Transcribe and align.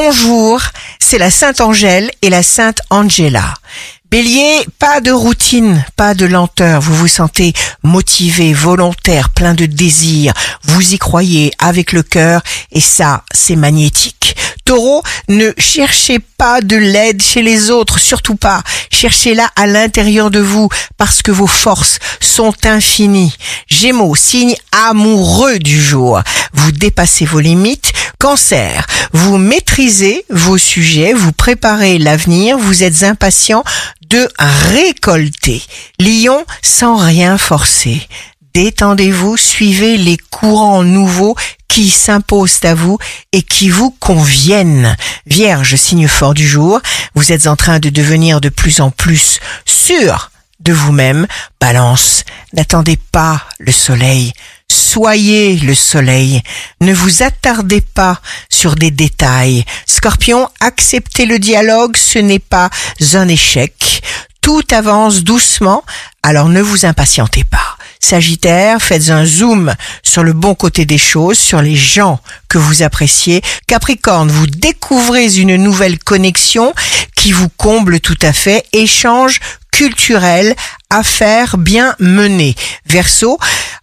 bonjour, 0.00 0.60
c'est 1.00 1.18
la 1.18 1.28
Sainte 1.28 1.60
Angèle 1.60 2.08
et 2.22 2.30
la 2.30 2.44
Sainte 2.44 2.82
Angela. 2.88 3.54
Bélier, 4.12 4.64
pas 4.78 5.00
de 5.00 5.10
routine, 5.10 5.84
pas 5.96 6.14
de 6.14 6.24
lenteur. 6.24 6.80
Vous 6.80 6.94
vous 6.94 7.08
sentez 7.08 7.52
motivé, 7.82 8.54
volontaire, 8.54 9.30
plein 9.30 9.54
de 9.54 9.66
désir. 9.66 10.32
Vous 10.62 10.94
y 10.94 10.98
croyez 10.98 11.50
avec 11.58 11.90
le 11.90 12.04
cœur 12.04 12.42
et 12.70 12.80
ça, 12.80 13.24
c'est 13.32 13.56
magnétique. 13.56 14.36
Taureau, 14.64 15.02
ne 15.28 15.50
cherchez 15.58 16.20
pas 16.20 16.60
de 16.60 16.76
l'aide 16.76 17.20
chez 17.20 17.42
les 17.42 17.70
autres, 17.70 17.98
surtout 17.98 18.36
pas. 18.36 18.62
Cherchez-la 18.90 19.50
à 19.56 19.66
l'intérieur 19.66 20.30
de 20.30 20.40
vous 20.40 20.68
parce 20.96 21.22
que 21.22 21.30
vos 21.30 21.46
forces 21.46 21.98
sont 22.20 22.54
infinies. 22.64 23.34
Gémeaux, 23.66 24.14
signe 24.14 24.54
amoureux 24.70 25.58
du 25.58 25.80
jour. 25.82 26.22
Vous 26.52 26.72
dépassez 26.72 27.24
vos 27.24 27.40
limites. 27.40 27.92
Cancer, 28.18 28.84
vous 29.12 29.38
maîtrisez 29.38 30.24
vos 30.28 30.58
sujets, 30.58 31.12
vous 31.12 31.30
préparez 31.30 31.98
l'avenir, 31.98 32.58
vous 32.58 32.82
êtes 32.82 33.04
impatient 33.04 33.62
de 34.08 34.28
récolter. 34.38 35.62
Lion, 36.00 36.44
sans 36.60 36.96
rien 36.96 37.38
forcer. 37.38 38.08
Détendez-vous, 38.54 39.36
suivez 39.36 39.96
les 39.96 40.16
courants 40.16 40.82
nouveaux 40.82 41.36
qui 41.68 41.90
s'imposent 41.90 42.64
à 42.64 42.74
vous 42.74 42.98
et 43.30 43.42
qui 43.42 43.68
vous 43.68 43.92
conviennent. 44.00 44.96
Vierge, 45.26 45.76
signe 45.76 46.08
fort 46.08 46.34
du 46.34 46.46
jour, 46.46 46.80
vous 47.14 47.30
êtes 47.30 47.46
en 47.46 47.54
train 47.54 47.78
de 47.78 47.88
devenir 47.88 48.40
de 48.40 48.48
plus 48.48 48.80
en 48.80 48.90
plus 48.90 49.38
sûr 49.64 50.32
de 50.58 50.72
vous-même. 50.72 51.28
Balance, 51.60 52.24
n'attendez 52.52 52.98
pas 53.12 53.44
le 53.60 53.70
soleil. 53.70 54.32
Soyez 54.90 55.56
le 55.56 55.74
soleil. 55.74 56.40
Ne 56.80 56.94
vous 56.94 57.22
attardez 57.22 57.82
pas 57.82 58.22
sur 58.48 58.74
des 58.74 58.90
détails. 58.90 59.66
Scorpion, 59.84 60.48
acceptez 60.60 61.26
le 61.26 61.38
dialogue, 61.38 61.94
ce 61.98 62.18
n'est 62.18 62.38
pas 62.38 62.70
un 63.12 63.28
échec. 63.28 64.02
Tout 64.40 64.62
avance 64.70 65.24
doucement, 65.24 65.84
alors 66.22 66.48
ne 66.48 66.62
vous 66.62 66.86
impatientez 66.86 67.44
pas. 67.44 67.76
Sagittaire, 68.00 68.80
faites 68.80 69.10
un 69.10 69.26
zoom 69.26 69.74
sur 70.02 70.24
le 70.24 70.32
bon 70.32 70.54
côté 70.54 70.86
des 70.86 70.96
choses, 70.96 71.38
sur 71.38 71.60
les 71.60 71.76
gens 71.76 72.18
que 72.48 72.56
vous 72.56 72.82
appréciez. 72.82 73.42
Capricorne, 73.66 74.30
vous 74.30 74.46
découvrez 74.46 75.36
une 75.36 75.56
nouvelle 75.56 75.98
connexion 75.98 76.72
qui 77.14 77.32
vous 77.32 77.50
comble 77.50 78.00
tout 78.00 78.18
à 78.22 78.32
fait. 78.32 78.64
Échange 78.72 79.38
culturel, 79.70 80.56
affaires 80.90 81.58
bien 81.58 81.94
menées. 82.00 82.56
Verseau, 82.86 83.38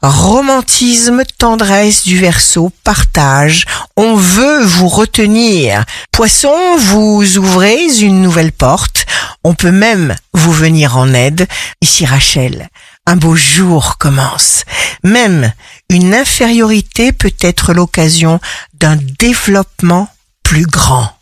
romantisme, 0.09 1.23
tendresse 1.37 2.03
du 2.03 2.19
verso, 2.19 2.71
partage. 2.83 3.65
On 3.95 4.15
veut 4.15 4.63
vous 4.63 4.87
retenir. 4.87 5.83
Poisson, 6.11 6.55
vous 6.77 7.37
ouvrez 7.37 7.85
une 8.01 8.21
nouvelle 8.21 8.51
porte. 8.51 9.05
On 9.43 9.53
peut 9.53 9.71
même 9.71 10.15
vous 10.33 10.51
venir 10.51 10.97
en 10.97 11.13
aide. 11.13 11.47
Ici 11.81 12.05
Rachel, 12.05 12.69
un 13.05 13.15
beau 13.15 13.35
jour 13.35 13.97
commence. 13.97 14.63
Même 15.03 15.53
une 15.89 16.13
infériorité 16.13 17.11
peut 17.11 17.33
être 17.41 17.73
l'occasion 17.73 18.39
d'un 18.73 18.97
développement 19.19 20.09
plus 20.43 20.65
grand. 20.65 21.09